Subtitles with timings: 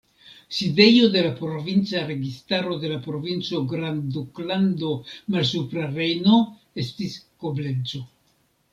[0.59, 4.91] Sidejo de la provinca registaro de la provinco Grandduklando
[5.37, 6.43] Malsupra Rejno
[6.87, 8.07] estis Koblenco.